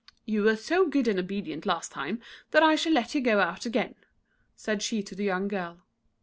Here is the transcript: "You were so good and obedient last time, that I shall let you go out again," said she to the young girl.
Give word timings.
"You 0.25 0.41
were 0.41 0.55
so 0.55 0.87
good 0.87 1.07
and 1.07 1.19
obedient 1.19 1.67
last 1.67 1.91
time, 1.91 2.21
that 2.49 2.63
I 2.63 2.73
shall 2.73 2.91
let 2.91 3.13
you 3.13 3.21
go 3.21 3.39
out 3.39 3.67
again," 3.67 3.93
said 4.55 4.81
she 4.81 5.03
to 5.03 5.13
the 5.13 5.25
young 5.25 5.47
girl. 5.47 5.83